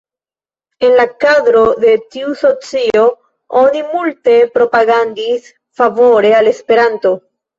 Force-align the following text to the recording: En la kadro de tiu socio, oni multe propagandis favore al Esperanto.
En 0.85 0.93
la 0.99 1.03
kadro 1.23 1.59
de 1.83 1.91
tiu 2.15 2.31
socio, 2.39 3.03
oni 3.61 3.83
multe 3.91 4.35
propagandis 4.55 5.51
favore 5.83 6.33
al 6.39 6.53
Esperanto. 6.53 7.13